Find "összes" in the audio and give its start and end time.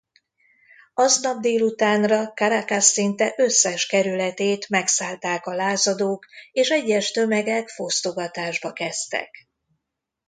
3.37-3.85